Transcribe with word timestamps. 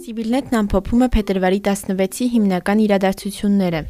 Սիբիլնետն 0.00 0.56
ամփոփում 0.58 1.00
է 1.04 1.08
փետրվարի 1.14 1.56
16-ի 1.66 2.26
հիմնական 2.34 2.82
իրադարձությունները։ 2.84 3.80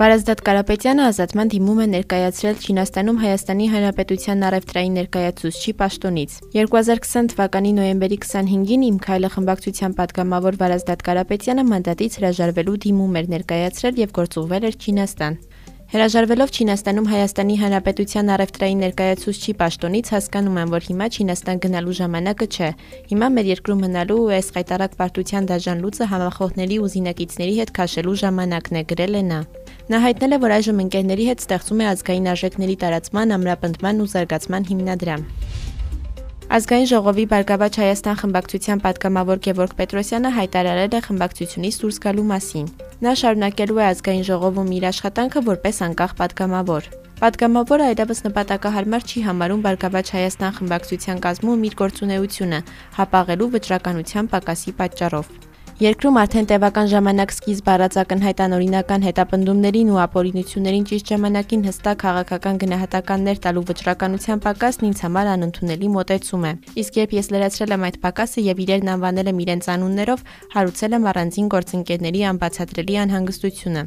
Վարազդատ 0.00 0.42
Կարապետյանը 0.46 1.02
ազատման 1.06 1.50
դիմում 1.54 1.80
է 1.84 1.86
ներկայացրել 1.94 2.62
Չինաստանում 2.64 3.18
Հայաստանի 3.24 3.66
Հանրապետության 3.74 4.46
առևտրային 4.50 4.94
ներկայացուցչի 5.00 5.74
պաշտոնից։ 5.82 6.36
2020 6.54 7.30
թվականի 7.34 7.72
նոյեմբերի 7.80 8.18
25-ին 8.24 8.86
իմ 8.90 9.00
քայլը 9.10 9.32
խմբակցության 9.34 9.96
падգամավոր 10.00 10.60
Վարազդատ 10.62 11.04
Կարապետյանը 11.10 11.66
մանդատից 11.74 12.20
հրաժարվելու 12.22 12.80
դիմում 12.86 13.20
էր 13.20 13.30
ներկայացրել 13.34 14.00
եւ 14.06 14.14
գործուղվել 14.20 14.70
էր 14.70 14.80
Չինաստան։ 14.80 15.42
Հրաժարվելով 15.90 16.50
Չինաստանում 16.54 17.06
Հայաստանի 17.10 17.54
Հանրապետության 17.58 18.28
առևտրային 18.30 18.82
ներկայացուցչի 18.84 19.54
պաշտոնից 19.58 20.10
հասկանում 20.14 20.60
եմ, 20.62 20.68
որ 20.70 20.84
հիմա 20.86 21.08
Չինաստան 21.10 21.62
գնալու 21.64 21.94
ժամանակը 21.98 22.46
չէ։ 22.46 22.68
Հիմա 23.10 23.30
մեր 23.34 23.48
երկրում 23.50 23.82
մնալու 23.84 24.18
ու 24.22 24.30
այս 24.36 24.50
խայտարակ 24.54 24.94
պարտության 25.00 25.48
դաժան 25.50 25.82
լուծը 25.82 26.08
համախոհների 26.14 26.78
ու 26.78 26.92
զինակիցների 26.94 27.58
հետ 27.58 27.74
քաշելու 27.80 28.16
ժամանակն 28.22 28.78
է, 28.78 28.84
գրել 28.94 29.18
է 29.18 29.24
նա։ 29.34 29.40
Նա 29.90 30.02
հայտնել 30.06 30.30
է, 30.30 30.40
որ 30.46 30.54
այժմ 30.60 30.84
ընկերների 30.86 31.26
հետ 31.34 31.42
ստեղծում 31.42 31.82
է 31.82 31.90
ազգային 31.90 32.30
արժեքների 32.38 32.78
տարածման, 32.86 33.34
ամրապնդման 33.40 34.06
ու 34.06 34.10
զարգացման 34.14 34.70
հիմնադրամ։ 34.70 35.26
Ազգային 36.50 36.88
ժողովի 36.90 37.24
Բարգավաճ 37.30 37.76
Հայաստան 37.78 38.16
խմբակցության 38.20 38.80
падգամավոր 38.82 39.40
Գևորգ 39.44 39.74
Պետրոսյանը 39.78 40.30
հայտարարել 40.34 40.94
է 40.98 41.00
խմբակցությունից 41.04 41.76
դուրս 41.82 41.98
գալու 42.04 42.24
մասին։ 42.30 42.64
Նա 43.06 43.12
շարունակելու 43.20 43.78
է 43.78 43.84
ազգային 43.86 44.24
ժողովում 44.28 44.72
իր 44.78 44.86
աշխատանքը 44.90 45.42
որպես 45.46 45.78
անկախ 45.86 46.14
падգամավոր։ 46.18 46.88
Պատգամավորը 47.20 47.86
այլևս 47.90 48.22
նպատակահարմար 48.26 49.06
չի 49.06 49.22
համարում 49.28 49.62
Բարգավաճ 49.68 50.10
Հայաստան 50.16 50.56
խմբակցության 50.58 51.22
կազմում 51.28 51.62
իր 51.70 51.78
գործունեությունը 51.84 52.60
հապաղելու 52.98 53.50
վճռականության 53.54 54.32
պակասի 54.34 54.74
պատճառով։ 54.82 55.49
Երկրում 55.80 56.16
արդեն 56.20 56.46
տևական 56.50 56.88
ժամանակ 56.92 57.30
սկիզբ 57.32 57.68
առած 57.72 57.94
ակնհայտ 58.02 58.40
անօրինական 58.44 59.04
հետապնդումներին 59.06 59.92
ու 59.94 60.00
ապօրինություններին 60.02 60.82
ճիշտ 60.90 61.12
ժամանակին 61.12 61.62
հստակ 61.64 62.00
քաղաքական 62.02 62.58
գնահատականներ 62.60 63.38
տալու 63.46 63.62
վճռականության 63.70 64.42
պակասն 64.44 64.84
ինձ 64.90 65.00
համար 65.06 65.30
անընդունելի 65.32 65.88
մոտեցում 65.94 66.44
է։ 66.44 66.52
Իսկ 66.84 66.98
երբ 67.00 67.14
ես 67.16 67.30
լրացրել 67.32 67.72
եմ 67.80 67.86
այդ 67.88 67.96
պակասը 68.04 68.44
եւ 68.44 68.60
իրերն 68.60 68.92
անվանել 68.92 69.30
եմ 69.32 69.40
իրենց 69.40 69.70
անուններով, 69.72 70.24
հարուցել 70.52 70.96
եմ 71.00 71.08
առանձին 71.16 71.48
գործընկերների 71.56 72.20
անբացատրելի 72.28 72.98
անհանգստությունը։ 73.08 73.86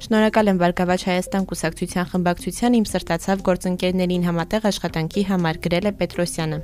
Շնորհակալ 0.00 0.48
եմ 0.54 0.62
Վարկավաճ 0.64 1.04
Հայաստան 1.12 1.44
կուսակցության 1.52 2.08
խմբակցության 2.14 2.78
իմ 2.80 2.88
սրտացավ 2.88 3.44
գործընկերներին 3.52 4.26
համատեղ 4.32 4.70
աշխատանքի 4.72 5.26
համար 5.34 5.60
գրել 5.68 5.92
է 5.92 5.94
Պետրոսյանը։ 6.00 6.60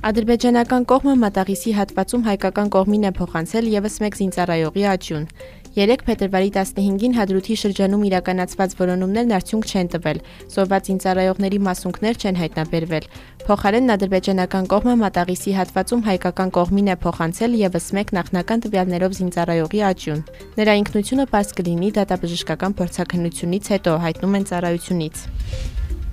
Ադրբեջանական 0.00 0.84
կողմը 0.88 1.12
մատաղիսի 1.20 1.72
հատվածում 1.76 2.22
հայկական 2.24 2.68
կողմին 2.72 3.02
է 3.04 3.08
փոխանցել 3.18 3.66
եւս 3.68 3.96
մեկ 4.00 4.14
զինծառայողի 4.16 4.84
աճյուն։ 4.92 5.26
3 5.74 6.04
փետրվարի 6.06 6.52
15-ին 6.54 7.16
Հադրութի 7.18 7.56
շրջանում 7.62 8.06
իրականացված 8.08 8.76
որոնումներն 8.78 9.34
արդյունք 9.36 9.68
չեն 9.68 9.90
տվել։ 9.94 10.22
Զոհված 10.54 10.88
զինծառայողների 10.90 11.58
մասունքներ 11.68 12.16
չեն 12.16 12.40
հայտնաբերվել։ 12.40 13.08
Փոխարենն 13.44 13.94
ադրբեջանական 13.96 14.70
կողմը 14.72 14.94
մատաղիսի 15.04 15.54
հատվածում 15.60 16.04
հայկական 16.08 16.54
կողմին 16.56 16.88
է 16.88 16.96
փոխանցել 17.04 17.58
եւս 17.60 17.90
մեկ 18.00 18.14
նախնական 18.20 18.64
տվյալներով 18.64 19.18
զինծառայողի 19.20 19.84
աճյուն։ 19.90 20.24
Նրա 20.56 20.78
ինքնությունը 20.80 21.28
པարզ 21.28 21.52
կլինի 21.60 21.92
դատաբժշկական 22.00 22.78
փորձաքննությունից 22.80 23.70
հետո, 23.76 23.98
հայտնում 24.08 24.40
են 24.40 24.48
ծառայությունից։ 24.48 25.28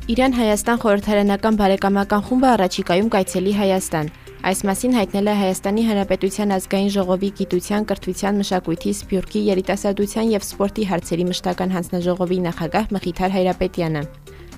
Իրան-Հայաստան 0.08 0.78
խորհրդարանական 0.80 1.56
բարեկամական 1.60 2.22
խումբը 2.28 2.48
առաջիկայում 2.48 3.08
կայցելի 3.12 3.54
Հայաստան։ 3.58 4.12
Այս 4.48 4.62
մասին 4.70 4.94
հայտնել 4.96 5.28
է 5.28 5.34
Հայաստանի 5.40 5.82
Հանրապետության 5.88 6.54
ազգային 6.58 6.94
ժողովի 6.96 7.32
գիտության, 7.40 7.88
կրթության, 7.90 8.40
մշակույթի, 8.40 8.94
սփյուռքի, 9.02 9.42
երիտասարդության 9.52 10.32
եւ 10.32 10.46
սպորտի 10.48 10.88
հարցերի 10.94 11.26
մշտական 11.28 11.76
հանձնաժողովի 11.76 12.40
նախագահ 12.48 12.88
Մխիթար 12.96 13.36
Հայրապետյանը։ 13.36 14.04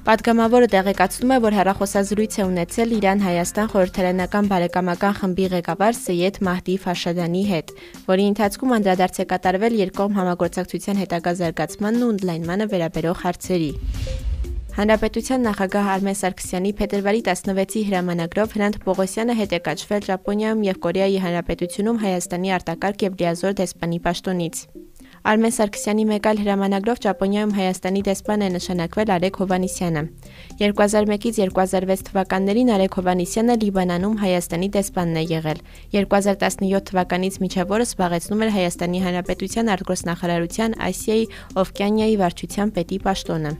Պատգամավորը 0.09 0.67
տեղեկացնում 0.73 1.33
է, 1.33 1.39
որ 1.49 1.57
հերախոսազրույց 1.59 2.37
է 2.39 2.45
ունեցել 2.49 2.93
Իրան-Հայաստան 2.99 3.71
խորհրդարանական 3.73 4.49
բարեկամական 4.53 5.17
խմբի 5.17 5.49
ղեկավար 5.53 5.97
Սեյեդ 5.97 6.39
Մահդի 6.45 6.77
Ֆաշադանի 6.85 7.43
հետ, 7.49 7.73
որի 8.05 8.29
ընթացքում 8.33 8.75
անդրադարձ 8.79 9.19
է 9.19 9.27
կատարվել 9.33 9.81
երկկողմ 9.81 10.17
համագործակցության 10.21 11.03
հետագա 11.03 11.35
զարգացմանն 11.43 12.05
ու 12.05 12.13
ընդլայնմանը 12.15 12.69
վերաբերող 12.73 13.21
հարցերի։ 13.27 13.71
Հանրապետության 14.79 15.41
նախագահ 15.43 15.87
Արմեն 15.91 16.15
Սարգսյանի 16.15 16.69
փետրվարի 16.79 17.19
16-ի 17.25 17.81
հրամանագրով 17.89 18.53
Հրանտ 18.55 18.77
Պողոսյանը 18.85 19.33
հետ 19.39 19.55
է 19.57 19.59
կաչվել 19.65 20.05
Ճապոնիայում 20.07 20.61
եւ 20.69 20.77
Կորեայի 20.85 21.17
Հանրապետությունում 21.23 21.97
Հայաստանի 22.03 22.53
արտակարգ 22.57 23.03
եւ 23.03 23.17
լիազոր 23.19 23.57
դեսպանի 23.59 23.99
պաշտոնից։ 24.05 24.61
Արմեն 25.29 25.53
Սարգսյանի 25.57 26.05
մեկ 26.09 26.29
այլ 26.31 26.39
հրամանագրով 26.45 27.01
Ճապոնիայում 27.03 27.51
Հայաստանի 27.59 28.03
դեսպան 28.07 28.45
է 28.45 28.49
նշանակվել 28.55 29.11
Արեգ 29.19 29.39
Հովանիսյանը։ 29.43 30.03
2001-ից 30.63 31.41
2006 31.43 32.05
թվականներին 32.07 32.71
Արեգ 32.79 32.95
Հովանիսյանը 32.99 33.57
Լիբանանում 33.65 34.15
Հայաստանի 34.23 34.69
դեսպանն 34.79 35.19
է 35.19 35.25
եղել։ 35.35 35.59
2017 35.99 36.87
թվականից 36.87 37.41
միջև 37.43 37.75
օրը 37.75 37.89
զբաղեցնում 37.89 38.47
էր 38.47 38.55
Հայաստանի 38.55 39.03
Հանրապետության 39.09 39.73
արտգործնախարարության 39.75 40.79
Ասիայի 40.87 41.29
Օվկիանիայի 41.67 42.17
վարչության 42.23 42.73
պետի 42.79 43.03
պաշտոնը։ 43.09 43.53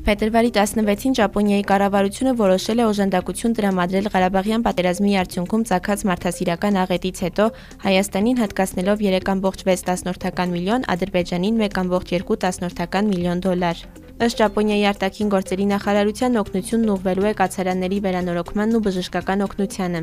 Փետրվարի 0.00 0.50
16-ին 0.56 1.14
Ճապոնիայի 1.18 1.64
կառավարությունը 1.68 2.32
որոշել 2.38 2.78
է 2.80 2.84
օժանդակություն 2.88 3.56
տրամադրել 3.58 4.06
Ղարաբաղյան 4.14 4.62
պատերազմի 4.64 5.12
արդյունքում 5.20 5.64
ցակած 5.70 6.04
մարդասիրական 6.10 6.78
աղետից 6.82 7.20
հետո 7.26 7.48
Հայաստանին 7.84 8.40
հատկացնելով 8.40 9.04
3.6 9.04 10.48
միլիոն, 10.56 10.86
Ադրբեջանին 10.96 11.60
1.2 11.68 13.04
միլիոն 13.12 13.44
դոլար։ 13.44 13.84
Ըստ 14.24 14.40
Ճապոնիայի 14.40 14.84
արտաքին 14.88 15.32
գործերի 15.36 15.66
նախարարության 15.68 16.40
օգնությունն 16.40 16.90
ուղղվելու 16.96 17.28
է 17.28 17.34
կացարանների 17.44 17.98
վերանորոգմանն 18.08 18.76
ու 18.80 18.84
բժշկական 18.88 19.44
օգնությանը։ 19.50 20.02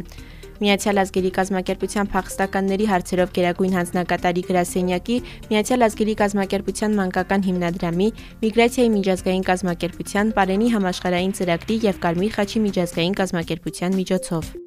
Միացյալ 0.57 1.01
ազգերի 1.03 1.31
կազմակերպության 1.37 2.09
փախստականների 2.13 2.85
հարցերով 2.91 3.33
Գերագույն 3.37 3.75
հանձնակատարի 3.77 4.43
գրասենյակի, 4.47 5.17
Միացյալ 5.51 5.87
ազգերի 5.87 6.15
կազմակերպության 6.21 6.97
մանկական 7.01 7.45
հիմնադրամի, 7.49 8.09
Միգրացիայի 8.45 8.93
միջազգային 8.97 9.45
կազմակերպության, 9.51 10.33
Պարենի 10.39 10.71
համաշխարհային 10.77 11.37
ծրագրի 11.41 11.77
եւ 11.91 12.01
Կարմիր 12.07 12.33
խաչի 12.41 12.65
միջազգային 12.65 13.21
կազմակերպության 13.21 14.01
միջոցով։ 14.01 14.66